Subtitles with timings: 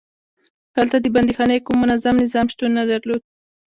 [0.77, 3.21] هلته د بندیخانې کوم منظم نظام شتون نه درلود.